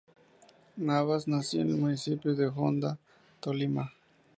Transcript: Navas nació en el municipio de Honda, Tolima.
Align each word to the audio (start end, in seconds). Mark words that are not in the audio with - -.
Navas 0.77 1.27
nació 1.27 1.61
en 1.61 1.69
el 1.69 1.77
municipio 1.77 2.33
de 2.33 2.47
Honda, 2.47 2.97
Tolima. 3.39 3.93